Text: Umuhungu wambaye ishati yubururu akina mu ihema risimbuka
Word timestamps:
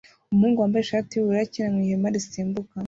Umuhungu 0.31 0.59
wambaye 0.61 0.83
ishati 0.83 1.11
yubururu 1.13 1.43
akina 1.45 1.73
mu 1.73 1.79
ihema 1.85 2.07
risimbuka 2.15 2.73